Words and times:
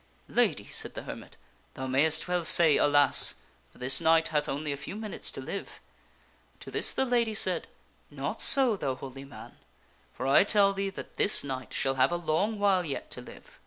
"Lady," 0.41 0.65
said 0.65 0.95
the 0.95 1.03
hermit," 1.03 1.37
thou 1.75 1.85
mayst 1.85 2.27
well 2.27 2.43
say' 2.43 2.75
Alas/ 2.77 3.35
for 3.71 3.77
this 3.77 4.01
knight 4.01 4.29
hath 4.29 4.49
only 4.49 4.71
a 4.71 4.75
few 4.75 4.95
minutes 4.95 5.29
to 5.29 5.39
live." 5.41 5.79
To 6.61 6.71
this 6.71 6.91
the 6.91 7.05
lady 7.05 7.35
said," 7.35 7.67
Not 8.09 8.41
so, 8.41 8.75
thou 8.75 8.95
holy 8.95 9.25
man, 9.25 9.57
for 10.11 10.25
I 10.25 10.43
tell 10.43 10.73
thee 10.73 10.89
that 10.89 11.17
this 11.17 11.43
knight 11.43 11.71
shall 11.71 11.93
have 12.01 12.11
a 12.11 12.15
long 12.15 12.57
while 12.57 12.83
yet 12.83 13.11
to 13.11 13.21
live." 13.21 13.59